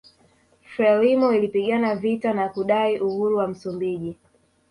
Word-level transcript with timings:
Frelimo 0.75 1.33
ilipigana 1.33 1.95
vita 1.95 2.33
na 2.33 2.49
kudai 2.49 2.99
uhuru 2.99 3.37
wa 3.37 3.47
Msumbiji 3.47 4.17